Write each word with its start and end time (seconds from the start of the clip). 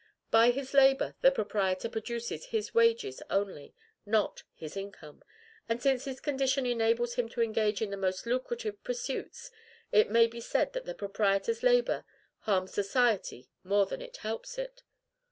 By 0.31 0.49
his 0.49 0.73
labor, 0.73 1.13
the 1.21 1.29
proprietor 1.29 1.87
produces 1.87 2.45
his 2.47 2.73
wages 2.73 3.21
only 3.29 3.75
not 4.03 4.41
his 4.55 4.75
income. 4.75 5.23
And 5.69 5.79
since 5.79 6.05
his 6.05 6.19
condition 6.19 6.65
enables 6.65 7.13
him 7.13 7.29
to 7.29 7.41
engage 7.43 7.83
in 7.83 7.91
the 7.91 7.97
most 7.97 8.25
lucrative 8.25 8.83
pursuits, 8.83 9.51
it 9.91 10.09
may 10.09 10.25
be 10.25 10.41
said 10.41 10.73
that 10.73 10.85
the 10.85 10.95
proprietor's 10.95 11.61
labor 11.61 12.03
harms 12.39 12.73
society 12.73 13.47
more 13.63 13.85
than 13.85 14.01
it 14.01 14.17
helps 14.17 14.57
it. 14.57 14.81